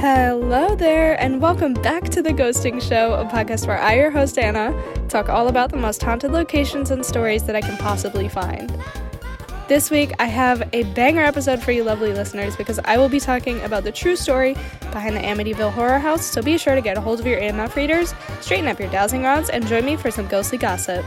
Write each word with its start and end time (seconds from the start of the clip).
Hello 0.00 0.74
there, 0.74 1.20
and 1.20 1.42
welcome 1.42 1.74
back 1.74 2.04
to 2.04 2.22
The 2.22 2.30
Ghosting 2.30 2.80
Show, 2.80 3.12
a 3.12 3.26
podcast 3.26 3.66
where 3.66 3.78
I, 3.78 3.96
your 3.96 4.10
host 4.10 4.38
Anna, 4.38 4.72
talk 5.10 5.28
all 5.28 5.48
about 5.48 5.70
the 5.70 5.76
most 5.76 6.02
haunted 6.02 6.30
locations 6.30 6.90
and 6.90 7.04
stories 7.04 7.42
that 7.42 7.54
I 7.54 7.60
can 7.60 7.76
possibly 7.76 8.26
find. 8.26 8.74
This 9.68 9.90
week, 9.90 10.12
I 10.18 10.24
have 10.24 10.66
a 10.72 10.84
banger 10.94 11.22
episode 11.22 11.62
for 11.62 11.72
you 11.72 11.84
lovely 11.84 12.14
listeners 12.14 12.56
because 12.56 12.78
I 12.86 12.96
will 12.96 13.10
be 13.10 13.20
talking 13.20 13.60
about 13.60 13.84
the 13.84 13.92
true 13.92 14.16
story 14.16 14.54
behind 14.90 15.16
the 15.16 15.20
Amityville 15.20 15.72
Horror 15.72 15.98
House, 15.98 16.24
so 16.24 16.40
be 16.40 16.56
sure 16.56 16.74
to 16.74 16.80
get 16.80 16.96
a 16.96 17.00
hold 17.02 17.20
of 17.20 17.26
your 17.26 17.38
EMF 17.38 17.74
readers, 17.74 18.14
straighten 18.40 18.68
up 18.68 18.80
your 18.80 18.88
dowsing 18.88 19.22
rods, 19.22 19.50
and 19.50 19.66
join 19.66 19.84
me 19.84 19.96
for 19.96 20.10
some 20.10 20.26
ghostly 20.28 20.56
gossip. 20.56 21.04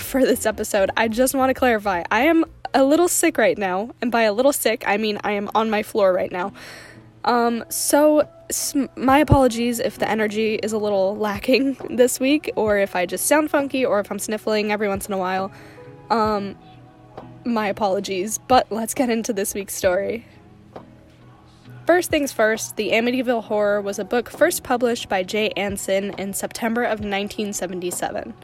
For 0.00 0.22
this 0.24 0.46
episode, 0.46 0.90
I 0.96 1.06
just 1.06 1.36
want 1.36 1.50
to 1.50 1.54
clarify 1.54 2.02
I 2.10 2.22
am 2.22 2.44
a 2.74 2.84
little 2.84 3.08
sick 3.08 3.38
right 3.38 3.58
now, 3.58 3.90
and 4.00 4.10
by 4.10 4.22
a 4.22 4.32
little 4.32 4.52
sick, 4.52 4.84
I 4.86 4.96
mean 4.96 5.18
I 5.24 5.32
am 5.32 5.50
on 5.54 5.70
my 5.70 5.82
floor 5.82 6.12
right 6.12 6.32
now. 6.32 6.52
Um, 7.24 7.64
so 7.68 8.28
my 8.96 9.18
apologies 9.18 9.78
if 9.80 9.98
the 9.98 10.08
energy 10.08 10.54
is 10.54 10.72
a 10.72 10.78
little 10.78 11.16
lacking 11.16 11.74
this 11.90 12.18
week, 12.18 12.50
or 12.56 12.78
if 12.78 12.96
I 12.96 13.06
just 13.06 13.26
sound 13.26 13.50
funky, 13.50 13.84
or 13.84 14.00
if 14.00 14.10
I'm 14.10 14.18
sniffling 14.18 14.72
every 14.72 14.88
once 14.88 15.06
in 15.06 15.14
a 15.14 15.18
while. 15.18 15.52
Um, 16.10 16.56
my 17.44 17.68
apologies, 17.68 18.38
but 18.38 18.70
let's 18.70 18.94
get 18.94 19.10
into 19.10 19.32
this 19.32 19.54
week's 19.54 19.74
story. 19.74 20.26
First 21.86 22.10
things 22.10 22.32
first, 22.32 22.76
The 22.76 22.90
Amityville 22.90 23.44
Horror 23.44 23.80
was 23.80 23.98
a 23.98 24.04
book 24.04 24.28
first 24.28 24.62
published 24.62 25.08
by 25.08 25.22
Jay 25.22 25.50
Anson 25.56 26.10
in 26.18 26.34
September 26.34 26.82
of 26.82 27.00
1977. 27.00 28.34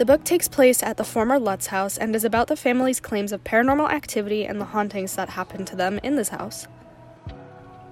The 0.00 0.06
book 0.06 0.24
takes 0.24 0.48
place 0.48 0.82
at 0.82 0.96
the 0.96 1.04
former 1.04 1.38
Lutz 1.38 1.66
house 1.66 1.98
and 1.98 2.16
is 2.16 2.24
about 2.24 2.46
the 2.46 2.56
family's 2.56 3.00
claims 3.00 3.32
of 3.32 3.44
paranormal 3.44 3.90
activity 3.90 4.46
and 4.46 4.58
the 4.58 4.64
hauntings 4.64 5.14
that 5.16 5.28
happened 5.28 5.66
to 5.66 5.76
them 5.76 6.00
in 6.02 6.16
this 6.16 6.30
house. 6.30 6.66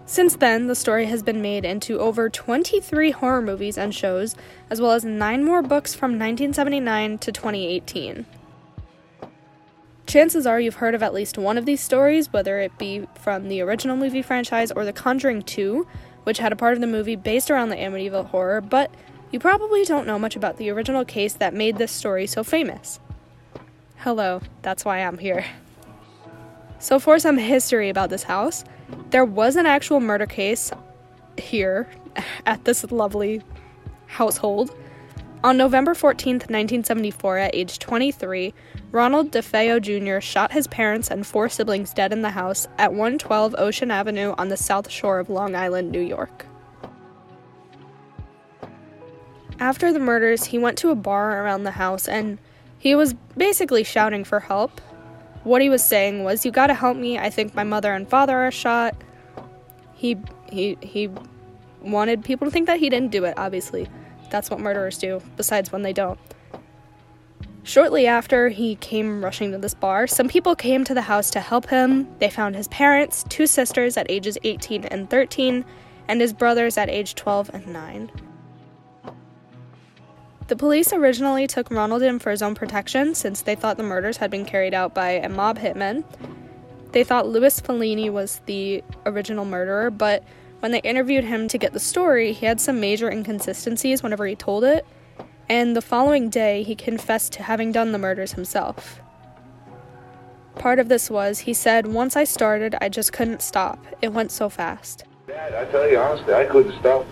Since 0.07 0.37
then, 0.37 0.69
the 0.69 0.75
story 0.75 1.05
has 1.05 1.23
been 1.23 1.43
made 1.43 1.67
into 1.67 2.01
over 2.01 2.31
23 2.31 3.11
horror 3.11 3.43
movies 3.43 3.77
and 3.77 3.95
shows, 3.95 4.35
as 4.71 4.81
well 4.81 4.93
as 4.93 5.05
nine 5.05 5.45
more 5.45 5.61
books 5.61 5.95
from 5.95 6.13
1979 6.13 7.19
to 7.19 7.31
2018. 7.31 8.25
Chances 10.07 10.47
are 10.47 10.59
you've 10.59 10.77
heard 10.77 10.95
of 10.95 11.03
at 11.03 11.13
least 11.13 11.37
one 11.37 11.59
of 11.59 11.67
these 11.67 11.83
stories, 11.83 12.33
whether 12.33 12.59
it 12.59 12.79
be 12.79 13.07
from 13.21 13.49
the 13.49 13.61
original 13.61 13.99
movie 13.99 14.23
franchise 14.23 14.73
or 14.73 14.87
The 14.87 14.95
Conjuring 14.95 15.43
2, 15.43 15.87
which 16.25 16.39
had 16.39 16.53
a 16.53 16.57
part 16.57 16.73
of 16.73 16.81
the 16.81 16.87
movie 16.87 17.17
based 17.17 17.51
around 17.51 17.69
the 17.69 17.77
Amityville 17.77 18.29
horror, 18.29 18.63
but 18.63 18.91
you 19.31 19.39
probably 19.39 19.85
don't 19.85 20.07
know 20.07 20.19
much 20.19 20.37
about 20.37 20.57
the 20.57 20.71
original 20.71 21.05
case 21.05 21.35
that 21.35 21.55
made 21.55 21.77
this 21.77 21.93
story 21.93 22.27
so 22.27 22.43
famous. 22.43 23.01
Hello, 23.99 24.41
that's 24.63 24.85
why 24.85 24.99
I'm 24.99 25.19
here. 25.19 25.45
So, 26.79 26.99
for 26.99 27.19
some 27.19 27.37
history 27.37 27.89
about 27.89 28.11
this 28.11 28.23
house, 28.23 28.65
there 29.11 29.25
was 29.25 29.57
an 29.57 29.67
actual 29.67 30.01
murder 30.01 30.27
case 30.27 30.71
here 31.37 31.89
at 32.47 32.65
this 32.65 32.91
lovely 32.91 33.43
household. 34.07 34.75
On 35.45 35.57
November 35.57 35.95
14th, 35.95 36.51
1974, 36.51 37.39
at 37.39 37.55
age 37.55 37.79
23, 37.79 38.53
Ronald 38.91 39.31
DeFeo 39.31 39.81
Jr. 39.81 40.21
shot 40.21 40.51
his 40.51 40.67
parents 40.67 41.11
and 41.11 41.25
four 41.25 41.49
siblings 41.49 41.95
dead 41.95 42.13
in 42.13 42.23
the 42.23 42.31
house 42.31 42.67
at 42.77 42.91
112 42.91 43.55
Ocean 43.57 43.91
Avenue 43.91 44.35
on 44.37 44.49
the 44.49 44.57
south 44.57 44.91
shore 44.91 45.21
of 45.21 45.31
Long 45.31 45.55
Island, 45.55 45.93
New 45.93 46.01
York. 46.01 46.48
After 49.61 49.93
the 49.93 49.99
murders, 49.99 50.45
he 50.45 50.59
went 50.59 50.79
to 50.79 50.91
a 50.91 50.95
bar 50.95 51.43
around 51.43 51.65
the 51.65 51.73
house 51.73 52.07
and 52.09 52.39
he 52.79 52.95
was 52.95 53.15
basically 53.37 53.83
shouting 53.83 54.25
for 54.25 54.41
help. 54.41 54.81
What 55.43 55.63
he 55.63 55.69
was 55.69 55.83
saying 55.83 56.25
was, 56.25 56.45
"You 56.45 56.53
got 56.53 56.69
to 56.69 56.75
help 56.75 56.97
me. 56.97 57.19
I 57.19 57.31
think 57.31 57.55
my 57.55 57.65
mother 57.65 57.93
and 57.93 58.09
father 58.09 58.37
are 58.39 58.51
shot." 58.51 58.95
He 59.95 60.17
he 60.51 60.79
he 60.81 61.11
wanted 61.83 62.25
people 62.25 62.47
to 62.47 62.51
think 62.51 62.67
that 62.67 62.79
he 62.79 62.89
didn't 62.89 63.11
do 63.11 63.25
it, 63.25 63.35
obviously. 63.37 63.89
That's 64.31 64.51
what 64.51 64.61
murderers 64.61 64.99
do, 64.99 65.23
besides 65.37 65.73
when 65.73 65.83
they 65.83 65.93
don't. 65.93 66.19
Shortly 67.63 68.07
after 68.07 68.49
he 68.49 68.77
came 68.77 69.25
rushing 69.25 69.53
to 69.53 69.59
this 69.59 69.75
bar, 69.75 70.07
some 70.07 70.29
people 70.29 70.55
came 70.55 70.85
to 70.85 70.95
the 70.95 71.03
house 71.03 71.31
to 71.31 71.41
help 71.41 71.69
him. 71.69 72.09
They 72.19 72.31
found 72.31 72.57
his 72.57 72.69
parents, 72.69 73.25
two 73.29 73.47
sisters 73.47 73.97
at 73.97 74.11
ages 74.11 74.39
18 74.43 74.85
and 74.85 75.11
13, 75.11 75.65
and 76.07 76.21
his 76.21 76.33
brothers 76.33 76.79
at 76.79 76.89
age 76.89 77.15
12 77.15 77.51
and 77.53 77.67
9. 77.67 78.11
The 80.49 80.57
police 80.57 80.95
originally 80.95 81.47
took 81.47 81.71
Ronald 81.71 82.01
in 82.01 82.19
for 82.19 82.31
his 82.31 82.41
own 82.41 82.55
protection 82.55 83.15
since 83.15 83.43
they 83.43 83.55
thought 83.55 83.77
the 83.77 83.83
murders 83.83 84.17
had 84.17 84.31
been 84.31 84.47
carried 84.47 84.73
out 84.73 84.95
by 84.95 85.11
a 85.11 85.29
mob 85.29 85.59
hitman. 85.59 86.05
They 86.93 87.05
thought 87.05 87.29
Louis 87.29 87.61
Falini 87.61 88.11
was 88.11 88.41
the 88.47 88.83
original 89.05 89.45
murderer, 89.45 89.91
but 89.91 90.25
when 90.61 90.73
they 90.73 90.81
interviewed 90.81 91.25
him 91.25 91.49
to 91.49 91.59
get 91.59 91.75
the 91.75 91.81
story, 91.81 92.33
he 92.33 92.47
had 92.47 92.63
some 92.63 92.81
major 92.81 93.11
inconsistencies 93.11 94.03
whenever 94.03 94.27
he 94.27 94.35
told 94.35 94.65
it, 94.65 94.87
and 95.51 95.77
the 95.77 95.83
following 95.83 96.31
day 96.31 96.63
he 96.63 96.75
confessed 96.75 97.35
to 97.35 97.43
having 97.43 97.71
done 97.71 97.93
the 97.93 97.99
murders 97.99 98.33
himself. 98.33 99.03
Part 100.55 100.79
of 100.79 100.89
this 100.89 101.11
was, 101.11 101.41
he 101.41 101.53
said, 101.53 101.87
Once 101.87 102.17
I 102.17 102.25
started, 102.25 102.75
I 102.81 102.89
just 102.89 103.13
couldn't 103.13 103.43
stop. 103.43 103.85
It 104.01 104.15
went 104.15 104.31
so 104.31 104.49
fast. 104.49 105.05
Dad, 105.27 105.55
I 105.55 105.71
tell 105.71 105.89
you 105.89 105.99
honestly, 105.99 106.33
I 106.33 106.47
couldn't 106.47 106.77
stop 106.81 107.05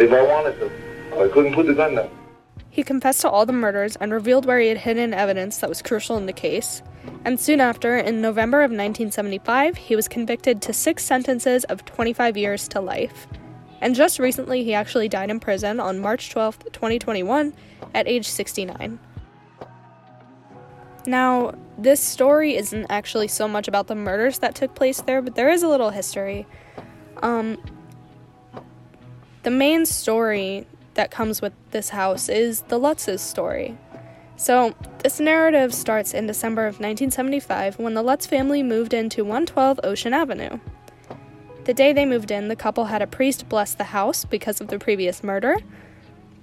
if 0.00 0.12
I 0.12 0.22
wanted 0.22 0.58
to. 0.58 1.22
I 1.22 1.28
couldn't 1.28 1.54
put 1.54 1.66
the 1.66 1.74
gun 1.74 1.94
down. 1.94 2.10
He 2.76 2.82
confessed 2.82 3.22
to 3.22 3.30
all 3.30 3.46
the 3.46 3.54
murders 3.54 3.96
and 3.96 4.12
revealed 4.12 4.44
where 4.44 4.60
he 4.60 4.68
had 4.68 4.76
hidden 4.76 5.14
evidence 5.14 5.56
that 5.56 5.70
was 5.70 5.80
crucial 5.80 6.18
in 6.18 6.26
the 6.26 6.32
case. 6.34 6.82
And 7.24 7.40
soon 7.40 7.58
after, 7.58 7.96
in 7.96 8.20
November 8.20 8.58
of 8.58 8.70
1975, 8.70 9.78
he 9.78 9.96
was 9.96 10.08
convicted 10.08 10.60
to 10.60 10.74
six 10.74 11.02
sentences 11.02 11.64
of 11.64 11.86
25 11.86 12.36
years 12.36 12.68
to 12.68 12.82
life. 12.82 13.28
And 13.80 13.94
just 13.94 14.18
recently, 14.18 14.62
he 14.62 14.74
actually 14.74 15.08
died 15.08 15.30
in 15.30 15.40
prison 15.40 15.80
on 15.80 16.00
March 16.00 16.28
12, 16.28 16.70
2021, 16.70 17.54
at 17.94 18.06
age 18.06 18.28
69. 18.28 18.98
Now, 21.06 21.54
this 21.78 22.00
story 22.00 22.56
isn't 22.56 22.88
actually 22.90 23.28
so 23.28 23.48
much 23.48 23.68
about 23.68 23.86
the 23.86 23.94
murders 23.94 24.40
that 24.40 24.54
took 24.54 24.74
place 24.74 25.00
there, 25.00 25.22
but 25.22 25.34
there 25.34 25.48
is 25.48 25.62
a 25.62 25.68
little 25.68 25.88
history. 25.88 26.46
Um, 27.22 27.56
the 29.44 29.50
main 29.50 29.86
story 29.86 30.66
that 30.96 31.10
comes 31.10 31.40
with 31.40 31.52
this 31.70 31.90
house 31.90 32.28
is 32.28 32.62
the 32.62 32.78
Lutz's 32.78 33.22
story. 33.22 33.78
So, 34.36 34.74
this 35.02 35.18
narrative 35.18 35.72
starts 35.72 36.12
in 36.12 36.26
December 36.26 36.66
of 36.66 36.74
1975 36.74 37.78
when 37.78 37.94
the 37.94 38.02
Lutz 38.02 38.26
family 38.26 38.62
moved 38.62 38.92
into 38.92 39.24
112 39.24 39.80
Ocean 39.82 40.12
Avenue. 40.12 40.58
The 41.64 41.72
day 41.72 41.92
they 41.92 42.04
moved 42.04 42.30
in, 42.30 42.48
the 42.48 42.56
couple 42.56 42.86
had 42.86 43.00
a 43.00 43.06
priest 43.06 43.48
bless 43.48 43.74
the 43.74 43.84
house 43.84 44.24
because 44.24 44.60
of 44.60 44.68
the 44.68 44.78
previous 44.78 45.24
murder, 45.24 45.56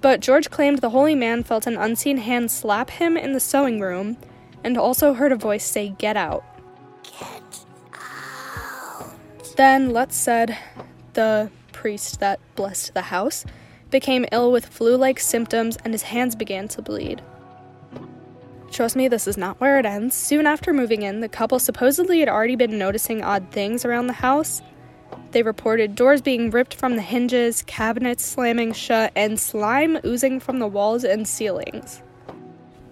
but 0.02 0.22
George 0.22 0.50
claimed 0.50 0.80
the 0.80 0.90
holy 0.90 1.16
man 1.16 1.44
felt 1.44 1.68
an 1.68 1.78
unseen 1.78 2.18
hand 2.18 2.50
slap 2.50 2.90
him 2.90 3.16
in 3.16 3.34
the 3.34 3.40
sewing 3.40 3.80
room 3.80 4.18
and 4.64 4.78
also 4.78 5.14
heard 5.14 5.32
a 5.32 5.36
voice 5.36 5.64
say, 5.64 5.96
Get 5.98 6.18
out. 6.18 6.44
Get 7.04 7.66
out. 7.94 9.14
Then 9.56 9.92
Lutz 9.92 10.16
said, 10.16 10.58
the 11.14 11.52
priest 11.72 12.20
that 12.20 12.40
blessed 12.56 12.94
the 12.94 13.04
house, 13.04 13.46
became 13.94 14.26
ill 14.34 14.52
with 14.52 14.66
flu 14.66 14.98
like 14.98 15.22
symptoms 15.22 15.78
and 15.86 15.94
his 15.94 16.04
hands 16.04 16.36
began 16.36 16.68
to 16.68 16.82
bleed. 16.82 17.22
Trust 18.72 18.96
me, 18.96 19.08
this 19.08 19.28
is 19.28 19.38
not 19.38 19.62
where 19.62 19.80
it 19.80 19.86
ends. 19.86 20.16
Soon 20.16 20.48
after 20.48 20.74
moving 20.74 21.04
in, 21.04 21.22
the 21.22 21.30
couple 21.30 21.60
supposedly 21.60 22.20
had 22.20 22.28
already 22.28 22.56
been 22.58 22.78
noticing 22.78 23.24
odd 23.24 23.52
things 23.52 23.86
around 23.86 24.08
the 24.08 24.14
house. 24.14 24.62
They 25.32 25.44
reported 25.44 25.96
doors 25.96 26.22
being 26.22 26.50
ripped 26.50 26.74
from 26.74 26.96
the 26.96 27.02
hinges, 27.04 27.62
cabinets 27.62 28.26
slamming 28.26 28.74
shut, 28.74 29.12
and 29.16 29.40
slime 29.40 30.00
oozing 30.04 30.40
from 30.40 30.58
the 30.58 30.68
walls 30.68 31.04
and 31.04 31.28
ceilings. 31.28 32.02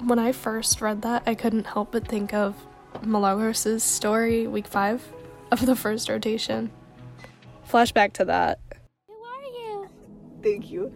When 0.06 0.20
I 0.20 0.32
first 0.32 0.82
read 0.82 1.02
that, 1.02 1.24
I 1.26 1.34
couldn't 1.36 1.66
help 1.66 1.92
but 1.94 2.08
think 2.08 2.34
of 2.34 2.56
Milagros' 3.04 3.84
story, 3.84 4.48
week 4.48 4.68
five 4.68 5.04
of 5.52 5.66
the 5.66 5.76
first 5.76 6.10
rotation. 6.10 6.72
Flashback 7.68 8.14
to 8.14 8.26
that. 8.26 8.60
Thank 10.44 10.72
you. 10.72 10.92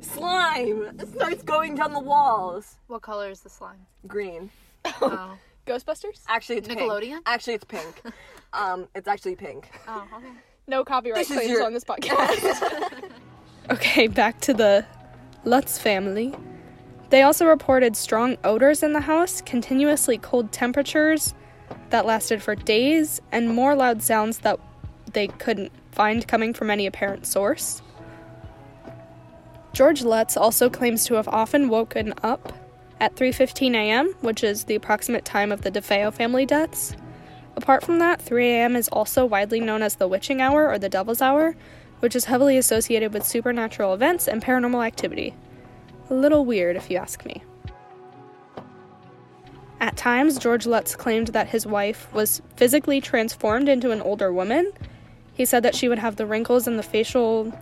Slime 0.00 0.98
starts 1.14 1.42
going 1.42 1.74
down 1.76 1.92
the 1.92 2.00
walls. 2.00 2.76
What 2.88 3.02
color 3.02 3.30
is 3.30 3.40
the 3.40 3.50
slime? 3.50 3.86
Green. 4.06 4.50
Oh. 5.00 5.38
Ghostbusters? 5.64 6.22
Actually, 6.26 6.58
it's 6.58 6.66
Nickelodeon? 6.68 7.00
Pink. 7.12 7.22
Actually, 7.26 7.54
it's 7.54 7.64
pink. 7.64 8.02
um, 8.52 8.88
it's 8.96 9.06
actually 9.06 9.36
pink. 9.36 9.70
Oh, 9.86 10.04
okay. 10.16 10.26
No 10.66 10.84
copyright 10.84 11.18
This 11.28 11.28
claims 11.36 11.50
your- 11.50 11.64
on 11.64 11.72
this 11.72 11.84
podcast. 11.92 12.92
okay, 13.70 14.08
back 14.08 14.40
to 14.40 14.52
the 14.52 14.84
Lutz 15.44 15.78
family. 15.78 16.34
They 17.10 17.22
also 17.22 17.46
reported 17.46 17.96
strong 17.96 18.36
odors 18.42 18.82
in 18.82 18.92
the 18.92 19.00
house, 19.02 19.40
continuously 19.40 20.18
cold 20.18 20.50
temperatures 20.50 21.32
that 21.90 22.06
lasted 22.06 22.42
for 22.42 22.56
days, 22.56 23.20
and 23.30 23.48
more 23.54 23.76
loud 23.76 24.02
sounds 24.02 24.38
that 24.38 24.58
they 25.12 25.28
couldn't 25.28 25.70
find 25.92 26.26
coming 26.26 26.54
from 26.54 26.70
any 26.70 26.86
apparent 26.86 27.24
source. 27.24 27.82
George 29.72 30.02
Lutz 30.02 30.36
also 30.36 30.68
claims 30.68 31.04
to 31.06 31.14
have 31.14 31.28
often 31.28 31.68
woken 31.68 32.12
up 32.22 32.52
at 33.00 33.16
3:15 33.16 33.74
a.m., 33.74 34.14
which 34.20 34.44
is 34.44 34.64
the 34.64 34.74
approximate 34.74 35.24
time 35.24 35.50
of 35.50 35.62
the 35.62 35.70
DeFeo 35.70 36.12
family 36.12 36.44
deaths. 36.44 36.94
Apart 37.56 37.82
from 37.82 37.98
that, 37.98 38.20
3 38.20 38.46
a.m. 38.48 38.76
is 38.76 38.88
also 38.88 39.24
widely 39.24 39.60
known 39.60 39.82
as 39.82 39.96
the 39.96 40.08
witching 40.08 40.40
hour 40.40 40.68
or 40.68 40.78
the 40.78 40.88
devil's 40.88 41.22
hour, 41.22 41.54
which 42.00 42.14
is 42.14 42.26
heavily 42.26 42.58
associated 42.58 43.12
with 43.12 43.24
supernatural 43.24 43.94
events 43.94 44.28
and 44.28 44.42
paranormal 44.42 44.86
activity. 44.86 45.34
A 46.10 46.14
little 46.14 46.44
weird, 46.44 46.76
if 46.76 46.90
you 46.90 46.98
ask 46.98 47.24
me. 47.24 47.42
At 49.80 49.96
times, 49.96 50.38
George 50.38 50.66
Lutz 50.66 50.94
claimed 50.94 51.28
that 51.28 51.48
his 51.48 51.66
wife 51.66 52.12
was 52.12 52.42
physically 52.56 53.00
transformed 53.00 53.68
into 53.68 53.90
an 53.90 54.02
older 54.02 54.32
woman. 54.32 54.70
He 55.34 55.44
said 55.44 55.62
that 55.62 55.74
she 55.74 55.88
would 55.88 55.98
have 55.98 56.16
the 56.16 56.26
wrinkles 56.26 56.66
and 56.66 56.78
the 56.78 56.82
facial 56.82 57.52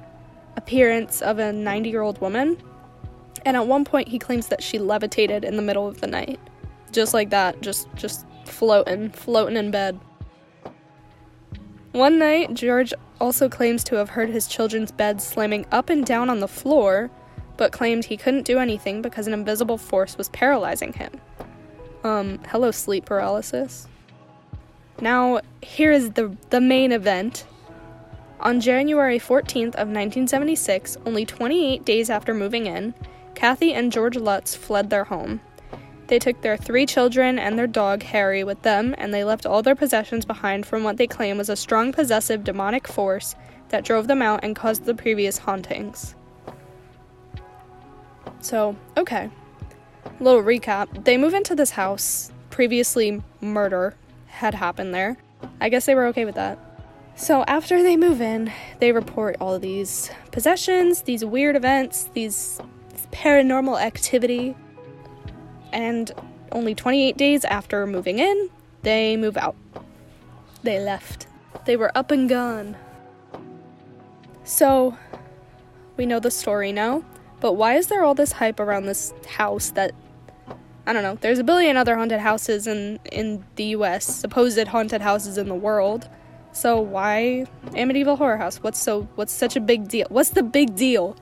appearance 0.57 1.23
of 1.23 1.39
a 1.39 1.53
90 1.53 1.91
year 1.91 2.03
old 2.03 2.21
woman. 2.21 2.57
And 3.45 3.57
at 3.57 3.67
one 3.67 3.85
point, 3.85 4.09
he 4.09 4.19
claims 4.19 4.49
that 4.49 4.63
she 4.63 4.79
levitated 4.79 5.45
in 5.45 5.57
the 5.57 5.63
middle 5.63 5.87
of 5.87 6.01
the 6.01 6.07
night. 6.07 6.39
Just 6.93 7.15
like 7.15 7.31
that, 7.31 7.61
just, 7.63 7.89
just 7.95 8.27
floating, 8.45 9.11
floating 9.11 9.57
in 9.57 9.71
bed. 9.71 9.99
One 11.93 12.19
night, 12.19 12.55
George 12.55 12.93
also 13.21 13.49
claims 13.49 13.83
to 13.85 13.97
have 13.97 14.11
heard 14.11 14.31
his 14.31 14.47
children's 14.47 14.93
beds 14.93 15.25
slamming 15.25 15.67
up 15.73 15.91
and 15.91 16.05
down 16.05 16.31
on 16.31 16.41
the 16.41 16.49
floor, 16.49 17.11
but 17.57 17.73
claimed 17.73 18.05
he 18.05 18.17
couldn't 18.17 18.45
do 18.45 18.59
anything 18.59 19.03
because 19.03 19.27
an 19.27 19.33
invisible 19.33 19.79
force 19.79 20.17
was 20.17 20.29
paralyzing 20.29 20.93
him. 20.93 21.13
Um, 22.05 22.41
hello, 22.49 22.71
sleep 22.71 23.05
paralysis. 23.05 23.89
Now, 25.01 25.41
here 25.63 25.93
is 25.93 26.13
the, 26.13 26.37
the 26.51 26.61
main 26.61 26.93
event. 26.93 27.45
On 28.43 28.59
January 28.59 29.19
14th 29.19 29.75
of 29.75 29.89
1976, 29.89 30.97
only 31.05 31.27
28 31.27 31.85
days 31.85 32.09
after 32.09 32.33
moving 32.33 32.65
in, 32.65 32.95
Kathy 33.35 33.75
and 33.75 33.93
George 33.93 34.17
Lutz 34.17 34.55
fled 34.55 34.89
their 34.89 35.05
home. 35.05 35.43
They 36.07 36.19
took 36.19 36.41
their 36.41 36.57
three 36.57 36.87
children 36.87 37.39
and 37.39 37.59
their 37.59 37.67
dog, 37.67 38.03
Harry, 38.03 38.43
with 38.43 38.63
them, 38.63 38.95
and 38.97 39.13
they 39.13 39.25
left 39.25 39.45
all 39.45 39.63
their 39.63 39.75
possessions 39.75 40.25
behind 40.25 40.65
from 40.65 40.83
what 40.83 40.97
they 40.97 41.07
claim 41.07 41.37
was 41.37 41.51
a 41.51 41.55
strong 41.55 41.93
possessive 41.93 42.43
demonic 42.43 42.89
force 42.89 43.37
that 43.69 43.85
drove 43.85 44.09
them 44.09 44.23
out 44.23 44.41
and 44.43 44.57
caused 44.57 44.87
the 44.87 44.95
previous 44.95 45.37
hauntings. 45.37 46.15
So, 48.41 48.75
okay. 48.97 49.29
Little 50.19 50.43
recap. 50.43 51.05
They 51.05 51.19
move 51.19 51.35
into 51.35 51.55
this 51.55 51.73
house. 51.73 52.33
Previously, 52.49 53.23
murder 53.43 53.97
had 54.29 54.55
happened 54.55 54.95
there. 54.95 55.19
I 55.61 55.69
guess 55.69 55.85
they 55.85 55.95
were 55.95 56.07
okay 56.07 56.25
with 56.25 56.37
that. 56.37 56.59
So, 57.17 57.45
after 57.45 57.83
they 57.83 57.97
move 57.97 58.21
in, 58.21 58.53
they 58.79 58.93
report 58.93 59.37
all 59.41 59.59
these 59.59 60.11
possessions, 60.33 61.03
these 61.03 61.25
weird 61.25 61.55
events, 61.55 62.05
these 62.15 62.61
paranormal 63.13 63.81
activity. 63.81 64.57
And 65.73 66.11
only 66.53 66.75
28 66.75 67.17
days 67.17 67.45
after 67.45 67.87
moving 67.87 68.19
in, 68.19 68.51
they 68.83 69.17
move 69.17 69.37
out. 69.37 69.57
They 70.63 70.79
left. 70.79 71.27
They 71.67 71.77
were 71.77 71.97
up 71.97 72.11
and 72.11 72.29
gone. 72.29 72.77
So, 74.45 74.97
we 75.97 76.07
know 76.07 76.21
the 76.21 76.31
story 76.31 76.73
now, 76.73 77.05
but 77.41 77.53
why 77.53 77.77
is 77.77 77.89
there 77.89 78.03
all 78.03 78.15
this 78.15 78.33
hype 78.33 78.59
around 78.59 78.87
this 78.87 79.13
house 79.27 79.71
that 79.71 79.93
I 80.87 80.93
don't 80.93 81.03
know. 81.05 81.19
There's 81.21 81.39
a 81.39 81.45
billion 81.45 81.77
other 81.77 81.95
haunted 81.95 82.19
houses 82.19 82.67
in 82.67 82.99
in 83.13 83.45
the 83.55 83.65
US, 83.77 84.05
supposed 84.05 84.67
haunted 84.67 85.03
houses 85.03 85.39
in 85.39 85.49
the 85.49 85.55
world. 85.55 86.09
So 86.53 86.81
why 86.81 87.47
Amityville 87.67 88.19
Horror 88.19 88.37
House? 88.37 88.59
What's 88.59 88.81
so 88.81 89.03
what's 89.15 89.33
such 89.33 89.57
a 89.57 89.61
big 89.61 89.89
deal? 89.89 90.07
What's 90.11 90.31
the 90.31 90.43
big 90.43 90.75
deal? 90.75 91.17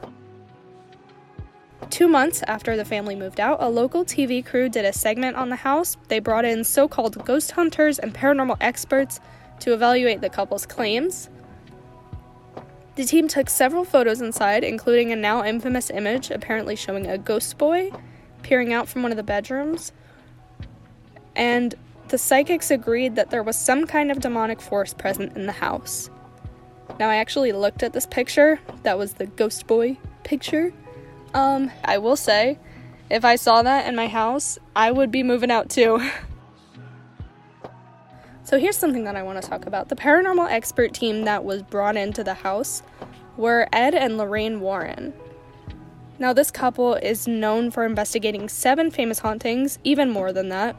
Two 1.91 2.09
months 2.09 2.43
after 2.47 2.77
the 2.77 2.85
family 2.85 3.15
moved 3.15 3.41
out, 3.41 3.63
a 3.63 3.69
local 3.69 4.05
TV 4.05 4.45
crew 4.45 4.69
did 4.69 4.85
a 4.85 4.93
segment 4.93 5.37
on 5.37 5.49
the 5.49 5.57
house. 5.57 5.97
They 6.09 6.19
brought 6.19 6.45
in 6.45 6.65
so 6.65 6.87
called 6.87 7.25
ghost 7.25 7.53
hunters 7.53 7.99
and 7.99 8.15
paranormal 8.15 8.57
experts 8.61 9.21
to 9.61 9.73
evaluate 9.73 10.21
the 10.21 10.29
couple's 10.29 10.67
claims. 10.67 11.31
The 12.97 13.05
team 13.05 13.29
took 13.29 13.49
several 13.49 13.85
photos 13.85 14.21
inside, 14.21 14.65
including 14.65 15.13
a 15.13 15.17
now 15.17 15.45
infamous 15.45 15.89
image 15.89 16.31
apparently 16.31 16.77
showing 16.77 17.07
a 17.07 17.17
ghost 17.17 17.57
boy 17.57 17.91
peering 18.43 18.73
out 18.73 18.89
from 18.89 19.03
one 19.03 19.13
of 19.13 19.17
the 19.17 19.23
bedrooms. 19.23 19.93
And 21.37 21.75
the 22.09 22.19
psychics 22.19 22.71
agreed 22.71 23.17
that 23.17 23.31
there 23.31 23.43
was 23.43 23.57
some 23.57 23.87
kind 23.87 24.11
of 24.11 24.21
demonic 24.21 24.61
force 24.61 24.95
present 24.95 25.37
in 25.37 25.47
the 25.47 25.53
house. 25.53 26.11
Now, 26.99 27.11
I 27.11 27.17
actually 27.17 27.53
looked 27.53 27.83
at 27.83 27.93
this 27.93 28.07
picture. 28.07 28.61
That 28.83 28.99
was 28.99 29.15
the 29.15 29.27
ghost 29.27 29.67
boy 29.67 29.99
picture. 30.25 30.73
Um, 31.35 31.71
I 31.85 31.99
will 31.99 32.17
say, 32.17 32.59
if 33.11 33.25
I 33.25 33.37
saw 33.37 33.63
that 33.63 33.87
in 33.87 33.95
my 33.95 34.09
house, 34.09 34.59
I 34.75 34.91
would 34.91 35.11
be 35.11 35.23
moving 35.23 35.51
out 35.51 35.71
too. 35.71 36.01
so, 38.43 38.59
here's 38.59 38.77
something 38.77 39.05
that 39.05 39.17
I 39.17 39.23
want 39.23 39.41
to 39.41 39.49
talk 39.49 39.67
about. 39.67 39.89
The 39.89 39.97
paranormal 39.97 40.51
expert 40.51 40.95
team 40.95 41.25
that 41.25 41.45
was 41.45 41.63
brought 41.63 41.97
into 41.97 42.25
the 42.25 42.35
house 42.35 42.83
were 43.37 43.69
Ed 43.73 43.95
and 43.95 44.19
Lorraine 44.19 44.61
Warren. 44.61 45.13
Now, 46.19 46.33
this 46.33 46.51
couple 46.51 46.95
is 46.95 47.29
known 47.29 47.71
for 47.71 47.85
investigating 47.85 48.49
seven 48.49 48.91
famous 48.91 49.21
hauntings, 49.21 49.79
even 49.85 50.11
more 50.11 50.33
than 50.33 50.49
that. 50.49 50.75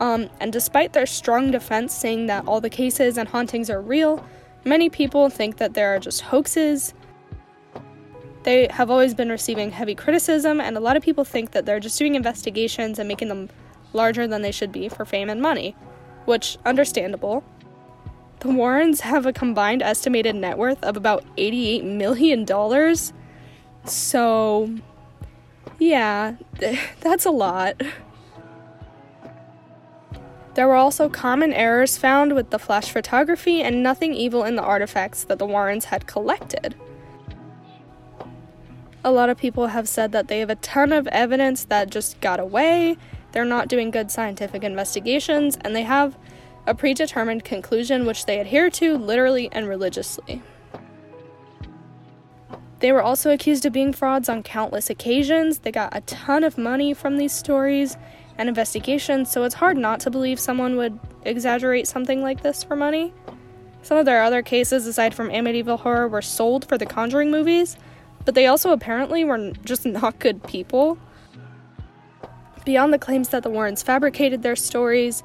Um, 0.00 0.30
and 0.40 0.52
despite 0.52 0.92
their 0.92 1.06
strong 1.06 1.50
defense 1.50 1.94
saying 1.94 2.26
that 2.26 2.46
all 2.48 2.60
the 2.60 2.70
cases 2.70 3.18
and 3.18 3.28
hauntings 3.28 3.70
are 3.70 3.80
real, 3.80 4.24
many 4.64 4.88
people 4.88 5.28
think 5.28 5.58
that 5.58 5.74
there 5.74 5.94
are 5.94 5.98
just 5.98 6.22
hoaxes 6.22 6.94
they 8.42 8.68
have 8.70 8.90
always 8.90 9.14
been 9.14 9.28
receiving 9.28 9.70
heavy 9.70 9.94
criticism, 9.94 10.60
and 10.60 10.76
a 10.76 10.80
lot 10.80 10.96
of 10.96 11.02
people 11.02 11.24
think 11.24 11.50
that 11.50 11.66
they're 11.66 11.80
just 11.80 11.98
doing 11.98 12.14
investigations 12.14 12.98
and 12.98 13.06
making 13.06 13.28
them 13.28 13.50
larger 13.92 14.26
than 14.26 14.42
they 14.42 14.52
should 14.52 14.72
be 14.72 14.88
for 14.88 15.04
fame 15.04 15.28
and 15.28 15.42
money, 15.42 15.76
which 16.24 16.56
understandable. 16.64 17.44
The 18.40 18.48
Warrens 18.48 19.00
have 19.00 19.26
a 19.26 19.32
combined 19.32 19.82
estimated 19.82 20.34
net 20.34 20.56
worth 20.56 20.82
of 20.82 20.96
about 20.96 21.24
$88 21.36 21.84
million. 21.84 22.46
So, 23.84 24.74
yeah, 25.78 26.36
that's 27.00 27.26
a 27.26 27.30
lot. 27.30 27.82
There 30.54 30.66
were 30.66 30.74
also 30.74 31.08
common 31.08 31.52
errors 31.52 31.96
found 31.96 32.34
with 32.34 32.50
the 32.50 32.58
flash 32.58 32.90
photography 32.90 33.62
and 33.62 33.82
nothing 33.82 34.14
evil 34.14 34.44
in 34.44 34.56
the 34.56 34.62
artifacts 34.62 35.24
that 35.24 35.38
the 35.38 35.46
Warrens 35.46 35.86
had 35.86 36.06
collected. 36.06 36.74
A 39.04 39.12
lot 39.12 39.30
of 39.30 39.38
people 39.38 39.68
have 39.68 39.88
said 39.88 40.12
that 40.12 40.28
they 40.28 40.40
have 40.40 40.50
a 40.50 40.56
ton 40.56 40.92
of 40.92 41.06
evidence 41.08 41.64
that 41.64 41.90
just 41.90 42.20
got 42.20 42.40
away, 42.40 42.96
they're 43.32 43.44
not 43.44 43.68
doing 43.68 43.90
good 43.90 44.10
scientific 44.10 44.64
investigations, 44.64 45.56
and 45.62 45.74
they 45.74 45.84
have 45.84 46.18
a 46.66 46.74
predetermined 46.74 47.44
conclusion 47.44 48.04
which 48.04 48.26
they 48.26 48.38
adhere 48.38 48.68
to 48.70 48.98
literally 48.98 49.48
and 49.52 49.68
religiously. 49.68 50.42
They 52.80 52.92
were 52.92 53.02
also 53.02 53.30
accused 53.30 53.64
of 53.66 53.72
being 53.72 53.92
frauds 53.92 54.28
on 54.28 54.42
countless 54.42 54.90
occasions. 54.90 55.58
They 55.58 55.70
got 55.70 55.96
a 55.96 56.00
ton 56.02 56.44
of 56.44 56.58
money 56.58 56.94
from 56.94 57.18
these 57.18 57.32
stories 57.32 57.96
and 58.38 58.48
investigations, 58.48 59.30
so 59.30 59.44
it's 59.44 59.54
hard 59.54 59.76
not 59.76 60.00
to 60.00 60.10
believe 60.10 60.40
someone 60.40 60.76
would 60.76 60.98
exaggerate 61.24 61.86
something 61.86 62.22
like 62.22 62.42
this 62.42 62.64
for 62.64 62.76
money. 62.76 63.12
Some 63.82 63.98
of 63.98 64.06
their 64.06 64.22
other 64.22 64.42
cases, 64.42 64.86
aside 64.86 65.14
from 65.14 65.28
Amityville 65.28 65.80
Horror, 65.80 66.08
were 66.08 66.22
sold 66.22 66.66
for 66.66 66.76
the 66.76 66.86
Conjuring 66.86 67.30
movies, 67.30 67.76
but 68.24 68.34
they 68.34 68.46
also 68.46 68.72
apparently 68.72 69.24
were 69.24 69.52
just 69.64 69.86
not 69.86 70.18
good 70.18 70.42
people. 70.44 70.98
Beyond 72.64 72.92
the 72.92 72.98
claims 72.98 73.30
that 73.30 73.42
the 73.42 73.50
Warrens 73.50 73.82
fabricated 73.82 74.42
their 74.42 74.56
stories, 74.56 75.22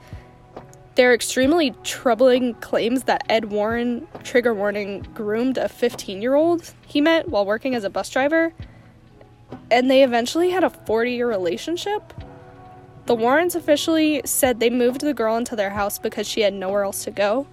there 0.96 1.12
are 1.12 1.14
extremely 1.14 1.72
troubling 1.84 2.54
claims 2.56 3.04
that 3.04 3.26
Ed 3.28 3.46
Warren, 3.46 4.08
trigger 4.24 4.54
warning, 4.54 5.06
groomed 5.14 5.58
a 5.58 5.68
15 5.68 6.22
year 6.22 6.36
old 6.36 6.74
he 6.88 7.02
met 7.02 7.28
while 7.28 7.46
working 7.46 7.76
as 7.76 7.84
a 7.84 7.90
bus 7.90 8.10
driver, 8.10 8.54
and 9.70 9.92
they 9.92 10.04
eventually 10.04 10.52
had 10.52 10.64
a 10.64 10.70
40 10.70 11.12
year 11.12 11.28
relationship. 11.28 12.14
The 13.06 13.16
Warrens 13.16 13.56
officially 13.56 14.22
said 14.26 14.60
they 14.60 14.70
moved 14.70 15.02
the 15.02 15.14
girl 15.14 15.38
into 15.38 15.56
their 15.56 15.70
house 15.70 16.00
because 16.00 16.28
she 16.28 16.42
had 16.42 16.54
nowhere 16.54 16.84
else 16.84 17.04
to 17.04 17.12
go, 17.12 17.48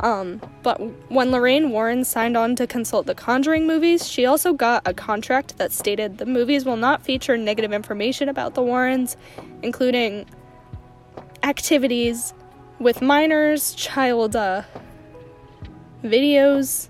um, 0.00 0.40
but 0.62 0.80
when 1.10 1.30
Lorraine 1.30 1.70
Warren 1.70 2.04
signed 2.04 2.36
on 2.36 2.56
to 2.56 2.66
consult 2.66 3.06
the 3.06 3.14
Conjuring 3.14 3.66
movies, 3.66 4.08
she 4.08 4.24
also 4.24 4.52
got 4.54 4.82
a 4.86 4.94
contract 4.94 5.58
that 5.58 5.72
stated 5.72 6.18
the 6.18 6.26
movies 6.26 6.64
will 6.64 6.76
not 6.76 7.02
feature 7.02 7.36
negative 7.36 7.72
information 7.72 8.28
about 8.28 8.54
the 8.54 8.62
Warrens, 8.62 9.16
including 9.62 10.24
activities 11.42 12.32
with 12.78 13.02
minors, 13.02 13.74
child 13.74 14.34
uh, 14.34 14.62
videos, 16.02 16.88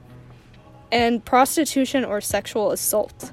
and 0.92 1.24
prostitution 1.24 2.04
or 2.04 2.20
sexual 2.20 2.70
assault. 2.70 3.32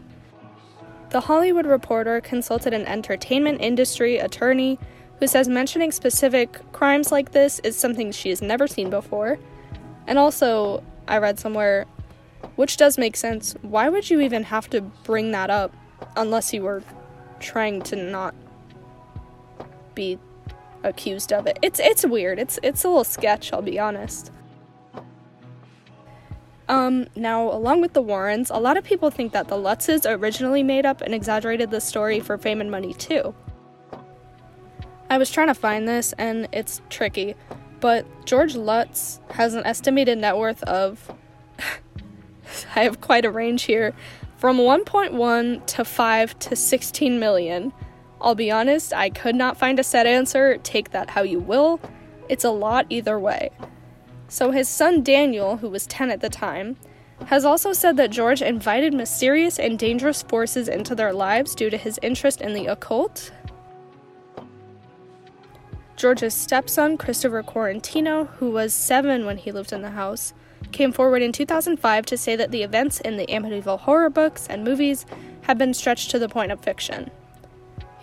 The 1.10 1.22
Hollywood 1.22 1.66
Reporter 1.66 2.22
consulted 2.22 2.74
an 2.74 2.86
entertainment 2.86 3.62
industry 3.62 4.18
attorney 4.18 4.78
who 5.20 5.28
says 5.28 5.48
mentioning 5.48 5.92
specific 5.92 6.60
crimes 6.74 7.12
like 7.12 7.32
this 7.32 7.60
is 7.60 7.78
something 7.78 8.12
she 8.12 8.30
has 8.30 8.42
never 8.42 8.68
seen 8.68 8.90
before 8.90 9.40
and 10.08 10.18
also, 10.18 10.84
I 11.08 11.18
read 11.18 11.38
somewhere, 11.38 11.86
which 12.56 12.78
does 12.78 12.98
make 12.98 13.18
sense, 13.18 13.56
why 13.62 13.90
would 13.90 14.10
you 14.10 14.22
even 14.22 14.44
have 14.44 14.70
to 14.70 14.80
bring 14.80 15.32
that 15.32 15.50
up 15.50 15.74
unless 16.16 16.54
you 16.54 16.64
were 16.64 16.82
trying 17.40 17.82
to 17.84 17.96
not 17.98 18.34
be 19.94 20.18
accused 20.84 21.34
of 21.34 21.48
it. 21.48 21.58
It's 21.62 21.80
it's 21.80 22.06
weird. 22.06 22.40
It's 22.40 22.60
it's 22.64 22.84
a 22.84 22.88
little 22.88 23.04
sketch, 23.04 23.52
I'll 23.52 23.62
be 23.62 23.80
honest. 23.80 24.32
Um, 26.70 27.08
now, 27.16 27.50
along 27.50 27.82
with 27.82 27.94
the 27.94 28.02
Warrens, 28.02 28.50
a 28.50 28.58
lot 28.58 28.76
of 28.76 28.84
people 28.84 29.10
think 29.10 29.32
that 29.32 29.48
the 29.48 29.56
Lutzes 29.56 30.06
originally 30.06 30.64
made 30.64 30.86
up 30.86 31.02
and 31.02 31.14
exaggerated 31.14 31.72
the 31.72 31.80
story 31.80 32.20
for 32.20 32.38
fame 32.38 32.60
and 32.60 32.70
money 32.70 32.94
too. 32.94 33.34
I 35.10 35.18
was 35.18 35.32
trying 35.32 35.48
to 35.48 35.54
find 35.54 35.88
this, 35.88 36.14
and 36.18 36.50
it's 36.52 36.82
tricky, 36.90 37.36
but 37.80 38.06
George 38.26 38.56
Lutz 38.56 39.22
has 39.32 39.54
an 39.54 39.66
estimated 39.66 40.18
net 40.18 40.36
worth 40.36 40.62
of. 40.64 41.14
I 42.76 42.84
have 42.84 43.00
quite 43.00 43.24
a 43.24 43.32
range 43.32 43.64
here 43.64 43.94
from 44.36 44.58
1.1 44.58 45.66
to 45.66 45.86
5 45.86 46.40
to 46.40 46.56
16 46.56 47.20
million. 47.20 47.72
I'll 48.20 48.36
be 48.36 48.52
honest, 48.52 48.94
I 48.94 49.10
could 49.10 49.36
not 49.36 49.58
find 49.58 49.80
a 49.80 49.84
set 49.84 50.06
answer. 50.06 50.58
Take 50.58 50.92
that 50.92 51.12
how 51.12 51.22
you 51.22 51.40
will. 51.40 51.80
It's 52.28 52.44
a 52.44 52.50
lot 52.50 52.86
either 52.90 53.18
way. 53.18 53.52
So, 54.30 54.52
his 54.52 54.68
son 54.68 55.04
Daniel, 55.04 55.58
who 55.58 55.70
was 55.70 55.88
10 55.88 56.10
at 56.12 56.22
the 56.22 56.30
time, 56.30 56.76
has 57.28 57.46
also 57.46 57.74
said 57.74 57.98
that 57.98 58.12
George 58.12 58.42
invited 58.42 58.94
mysterious 58.94 59.58
and 59.58 59.80
dangerous 59.80 60.22
forces 60.22 60.68
into 60.68 60.94
their 60.94 61.14
lives 61.14 61.56
due 61.56 61.70
to 61.70 61.78
his 61.78 62.00
interest 62.02 62.42
in 62.42 62.54
the 62.54 62.68
occult. 62.68 63.32
George's 65.96 66.36
stepson, 66.36 66.98
Christopher 66.98 67.42
Quaratino, 67.42 68.28
who 68.36 68.52
was 68.52 68.74
seven 68.74 69.26
when 69.26 69.38
he 69.38 69.52
lived 69.52 69.74
in 69.74 69.82
the 69.82 69.92
house, 69.92 70.34
came 70.72 70.92
forward 70.92 71.24
in 71.24 71.32
2005 71.32 72.06
to 72.06 72.18
say 72.18 72.36
that 72.36 72.52
the 72.52 72.62
events 72.62 73.00
in 73.00 73.18
the 73.18 73.26
Amityville 73.28 73.80
horror 73.80 74.10
books 74.10 74.46
and 74.48 74.64
movies 74.64 75.06
had 75.42 75.58
been 75.58 75.74
stretched 75.74 76.12
to 76.12 76.20
the 76.20 76.30
point 76.30 76.52
of 76.52 76.60
fiction. 76.60 77.10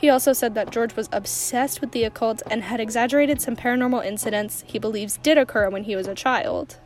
He 0.05 0.11
also 0.11 0.35
said 0.35 0.55
that 0.55 0.71
George 0.71 0.97
was 0.97 1.09
obsessed 1.13 1.81
with 1.81 1.93
the 1.93 2.05
occult 2.05 2.43
and 2.51 2.65
had 2.65 2.79
exaggerated 2.79 3.41
some 3.41 3.57
paranormal 3.57 4.05
incidents 4.05 4.63
he 4.67 4.79
believes 4.79 5.17
did 5.17 5.39
occur 5.39 5.71
when 5.71 5.85
he 5.85 5.97
was 5.97 6.07
a 6.07 6.15
child. 6.15 6.79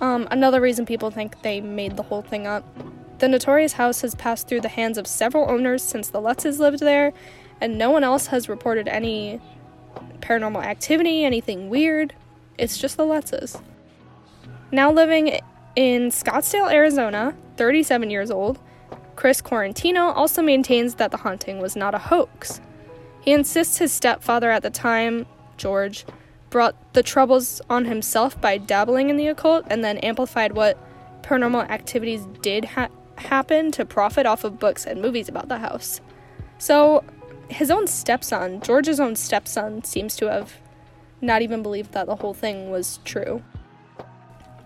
Um, 0.00 0.28
another 0.30 0.60
reason 0.60 0.86
people 0.86 1.10
think 1.10 1.42
they 1.42 1.60
made 1.60 1.96
the 1.96 2.04
whole 2.04 2.22
thing 2.22 2.46
up. 2.46 2.64
The 3.18 3.26
notorious 3.26 3.72
house 3.72 4.02
has 4.02 4.14
passed 4.14 4.46
through 4.46 4.60
the 4.60 4.68
hands 4.68 4.96
of 4.96 5.08
several 5.08 5.50
owners 5.50 5.82
since 5.82 6.10
the 6.10 6.20
Lutzes 6.20 6.60
lived 6.60 6.78
there, 6.78 7.12
and 7.60 7.76
no 7.76 7.90
one 7.90 8.04
else 8.04 8.28
has 8.28 8.48
reported 8.48 8.86
any 8.86 9.40
paranormal 10.20 10.64
activity, 10.64 11.24
anything 11.24 11.68
weird. 11.68 12.14
It's 12.56 12.78
just 12.78 12.96
the 12.96 13.02
Lutzes. 13.02 13.60
Now 14.70 14.92
living 14.92 15.40
in 15.74 16.10
Scottsdale, 16.10 16.72
Arizona, 16.72 17.34
37 17.56 18.10
years 18.10 18.30
old, 18.30 18.60
Chris 19.16 19.42
Quaratino 19.42 20.14
also 20.14 20.42
maintains 20.42 20.96
that 20.96 21.10
the 21.10 21.18
haunting 21.18 21.60
was 21.60 21.76
not 21.76 21.94
a 21.94 21.98
hoax. 21.98 22.60
He 23.20 23.32
insists 23.32 23.78
his 23.78 23.92
stepfather 23.92 24.50
at 24.50 24.62
the 24.62 24.70
time, 24.70 25.26
George, 25.56 26.04
brought 26.50 26.74
the 26.92 27.02
troubles 27.02 27.60
on 27.70 27.84
himself 27.84 28.40
by 28.40 28.58
dabbling 28.58 29.10
in 29.10 29.16
the 29.16 29.28
occult 29.28 29.64
and 29.68 29.84
then 29.84 29.98
amplified 29.98 30.52
what 30.52 30.78
paranormal 31.22 31.68
activities 31.70 32.26
did 32.40 32.64
ha- 32.64 32.88
happen 33.16 33.70
to 33.72 33.84
profit 33.84 34.26
off 34.26 34.44
of 34.44 34.58
books 34.58 34.84
and 34.84 35.00
movies 35.00 35.28
about 35.28 35.48
the 35.48 35.58
house. 35.58 36.00
So, 36.58 37.04
his 37.48 37.70
own 37.70 37.86
stepson, 37.86 38.60
George's 38.60 39.00
own 39.00 39.16
stepson, 39.16 39.84
seems 39.84 40.16
to 40.16 40.30
have 40.30 40.54
not 41.20 41.42
even 41.42 41.62
believed 41.62 41.92
that 41.92 42.06
the 42.06 42.16
whole 42.16 42.34
thing 42.34 42.70
was 42.70 42.98
true. 43.04 43.42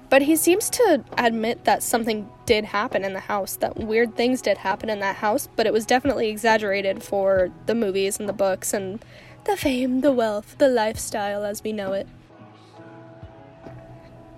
But 0.09 0.23
he 0.23 0.37
seems 0.37 0.71
to 0.71 1.05
admit 1.19 1.65
that 1.65 1.83
something 1.83 2.29
did 2.45 2.67
happen 2.67 3.05
in 3.05 3.13
the 3.13 3.21
house, 3.21 3.57
that 3.57 3.77
weird 3.77 4.17
things 4.17 4.41
did 4.41 4.59
happen 4.59 4.89
in 4.89 5.01
that 5.01 5.17
house, 5.17 5.49
but 5.57 5.67
it 5.67 5.73
was 5.73 5.85
definitely 5.85 6.29
exaggerated 6.29 7.03
for 7.03 7.51
the 7.67 7.75
movies 7.75 8.21
and 8.21 8.29
the 8.29 8.33
books 8.33 8.73
and 8.73 9.05
the 9.45 9.57
fame, 9.57 10.01
the 10.03 10.13
wealth, 10.13 10.59
the 10.59 10.69
lifestyle 10.69 11.45
as 11.45 11.63
we 11.65 11.73
know 11.73 11.93
it. 11.93 12.07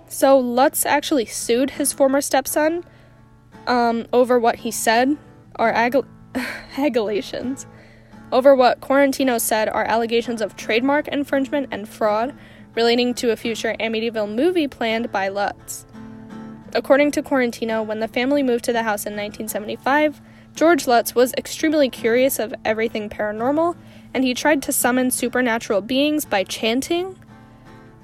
So 0.07 0.39
Lutz 0.39 0.87
actually 0.87 1.25
sued 1.25 1.71
his 1.71 1.93
former 1.93 2.21
stepson 2.21 2.83
um, 3.67 4.07
over 4.11 4.39
what 4.39 4.57
he 4.57 4.71
said, 4.71 5.17
or 5.59 5.71
ag- 5.71 6.05
allegations. 6.77 7.67
Over 8.31 8.55
what 8.55 8.81
Quaratino 8.81 9.39
said 9.39 9.69
are 9.69 9.85
allegations 9.85 10.41
of 10.41 10.55
trademark 10.55 11.07
infringement 11.07 11.67
and 11.71 11.87
fraud 11.87 12.35
relating 12.79 13.13
to 13.13 13.29
a 13.29 13.35
future 13.35 13.75
Amityville 13.81 14.33
movie 14.33 14.65
planned 14.65 15.11
by 15.11 15.27
Lutz. 15.27 15.85
According 16.73 17.11
to 17.11 17.21
Quaratino, 17.21 17.85
when 17.85 17.99
the 17.99 18.07
family 18.07 18.41
moved 18.41 18.63
to 18.63 18.71
the 18.71 18.83
house 18.83 19.05
in 19.05 19.17
1975, 19.17 20.21
George 20.55 20.87
Lutz 20.87 21.13
was 21.13 21.33
extremely 21.33 21.89
curious 21.89 22.39
of 22.39 22.53
everything 22.63 23.09
paranormal, 23.09 23.75
and 24.13 24.23
he 24.23 24.33
tried 24.33 24.61
to 24.61 24.71
summon 24.71 25.11
supernatural 25.11 25.81
beings 25.81 26.23
by 26.23 26.45
chanting. 26.45 27.17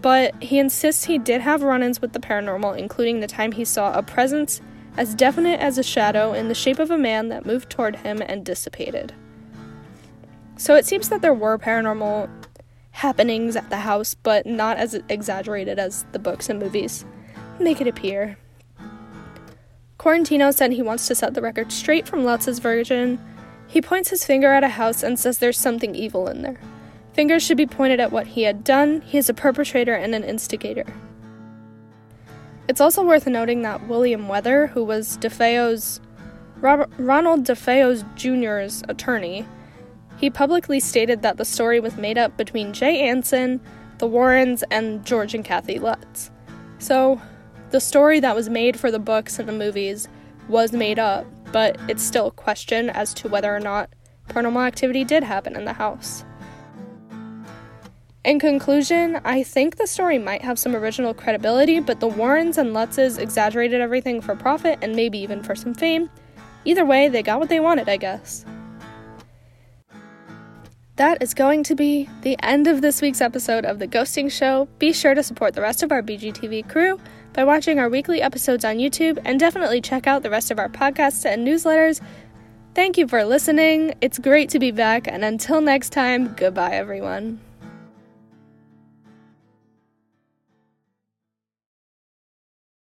But 0.02 0.44
he 0.44 0.60
insists 0.60 1.06
he 1.06 1.20
did 1.20 1.40
have 1.40 1.64
run 1.64 1.82
ins 1.82 2.02
with 2.02 2.12
the 2.12 2.20
paranormal, 2.20 2.78
including 2.78 3.22
the 3.22 3.28
time 3.28 3.54
he 3.54 3.64
saw 3.64 3.98
a 3.98 4.04
presence 4.04 4.60
as 4.98 5.16
definite 5.16 5.62
as 5.62 5.78
a 5.78 5.84
shadow 5.84 6.34
in 6.34 6.50
the 6.50 6.54
shape 6.54 6.80
of 6.80 6.92
a 6.92 6.98
man 6.98 7.30
that 7.30 7.46
moved 7.46 7.70
toward 7.70 7.96
him 7.96 8.22
and 8.22 8.46
dissipated. 8.46 9.14
So 10.58 10.76
it 10.76 10.86
seems 10.86 11.08
that 11.08 11.22
there 11.22 11.34
were 11.34 11.58
paranormal 11.58 12.30
happenings 12.96 13.58
at 13.58 13.70
the 13.70 13.78
house, 13.78 14.14
but 14.14 14.46
not 14.46 14.78
as 14.78 14.94
exaggerated 15.10 15.78
as 15.78 16.06
the 16.14 16.20
books 16.20 16.50
and 16.50 16.60
movies 16.60 17.04
make 17.60 17.82
it 17.82 17.88
appear. 17.88 18.38
Quaratino 20.00 20.54
said 20.54 20.72
he 20.72 20.82
wants 20.82 21.06
to 21.08 21.16
set 21.16 21.34
the 21.34 21.42
record 21.42 21.74
straight 21.74 22.08
from 22.08 22.24
Lutz's 22.24 22.60
version. 22.60 23.20
He 23.68 23.82
points 23.82 24.10
his 24.12 24.26
finger 24.26 24.54
at 24.54 24.64
a 24.64 24.70
house 24.70 25.04
and 25.04 25.20
says 25.20 25.40
there's 25.40 25.58
something 25.58 25.94
evil 25.94 26.30
in 26.30 26.42
there. 26.42 26.58
Fingers 27.12 27.44
should 27.44 27.58
be 27.58 27.66
pointed 27.66 28.00
at 28.00 28.14
what 28.14 28.28
he 28.28 28.44
had 28.44 28.64
done. 28.64 29.02
He 29.02 29.18
is 29.18 29.30
a 29.30 29.34
perpetrator 29.34 29.94
and 29.94 30.16
an 30.16 30.24
instigator. 30.24 30.86
It's 32.70 32.82
also 32.82 33.04
worth 33.04 33.28
noting 33.28 33.62
that 33.64 33.88
William 33.90 34.30
Weber, 34.30 34.68
who 34.68 34.86
was 34.86 35.18
DeFeo's 35.18 36.00
Robert, 36.62 36.90
Ronald 36.98 37.44
DeFeo's 37.44 38.06
Jr.'s 38.16 38.84
attorney, 38.88 39.46
he 40.18 40.30
publicly 40.30 40.80
stated 40.80 41.22
that 41.22 41.38
the 41.38 41.46
story 41.46 41.80
was 41.80 41.98
made 41.98 42.18
up 42.18 42.38
between 42.38 42.74
Jay 42.74 43.02
Anson, 43.02 43.60
the 43.98 44.08
Warrens, 44.08 44.64
and 44.72 45.06
George 45.06 45.34
and 45.34 45.44
Kathy 45.44 45.80
Lutz. 45.80 46.32
So, 46.80 47.22
the 47.72 47.82
story 47.82 48.20
that 48.22 48.36
was 48.36 48.50
made 48.50 48.80
for 48.80 48.92
the 48.92 49.00
books 49.00 49.40
and 49.40 49.48
the 49.48 49.54
movies 49.54 50.08
was 50.48 50.72
made 50.72 51.00
up, 51.00 51.26
but 51.52 51.78
it's 51.90 52.04
still 52.04 52.28
a 52.28 52.32
question 52.32 52.90
as 52.90 53.14
to 53.16 53.28
whether 53.28 53.54
or 53.54 53.60
not 53.60 53.90
paranormal 54.30 54.66
activity 54.66 55.04
did 55.04 55.24
happen 55.24 55.56
in 55.56 55.66
the 55.66 55.74
house. 55.74 56.24
In 58.24 58.40
conclusion, 58.40 59.20
I 59.24 59.44
think 59.44 59.76
the 59.76 59.86
story 59.86 60.18
might 60.18 60.42
have 60.42 60.58
some 60.58 60.76
original 60.76 61.14
credibility, 61.14 61.80
but 61.80 62.00
the 62.00 62.08
Warrens 62.08 62.58
and 62.58 62.70
Lutzes 62.70 63.20
exaggerated 63.20 63.82
everything 63.82 64.20
for 64.20 64.36
profit 64.36 64.80
and 64.82 64.96
maybe 64.96 65.20
even 65.20 65.44
for 65.44 65.54
some 65.54 65.76
fame. 65.76 66.10
Either 66.64 66.86
way, 66.86 67.08
they 67.08 67.22
got 67.22 67.40
what 67.40 67.50
they 67.50 67.60
wanted, 67.60 67.88
I 67.88 67.98
guess 67.98 68.46
that 70.98 71.22
is 71.22 71.34
going 71.34 71.64
to 71.64 71.76
be 71.76 72.10
the 72.22 72.38
end 72.42 72.68
of 72.68 72.82
this 72.82 73.02
week's 73.02 73.22
episode 73.22 73.66
of 73.66 73.80
The 73.80 73.88
Ghosting 73.88 74.32
Show. 74.32 74.68
Be 74.80 74.94
sure 74.94 75.14
to 75.14 75.24
support 75.24 75.54
the 75.54 75.62
rest 75.62 75.84
of 75.84 75.92
our 75.92 76.02
BGTV 76.02 76.70
crew 76.70 77.00
by 77.34 77.44
watching 77.44 77.80
our 77.80 77.90
weekly 77.90 78.22
episodes 78.22 78.64
on 78.64 78.78
YouTube 78.78 79.20
and 79.26 79.40
definitely 79.40 79.82
check 79.82 80.08
out 80.08 80.24
the 80.24 80.30
rest 80.30 80.52
of 80.52 80.60
our 80.60 80.70
podcasts 80.70 81.26
and 81.26 81.46
newsletters. 81.46 82.00
Thank 82.74 82.98
you 82.98 83.08
for 83.08 83.26
listening. 83.26 83.94
It's 84.00 84.20
great 84.20 84.50
to 84.50 84.60
be 84.60 84.72
back, 84.72 85.08
and 85.08 85.24
until 85.24 85.62
next 85.62 85.90
time, 85.92 86.34
goodbye, 86.34 86.72
everyone. 86.72 87.40